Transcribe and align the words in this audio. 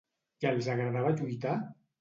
I 0.45 0.47
els 0.53 0.71
agradava 0.77 1.15
lluitar? 1.21 1.57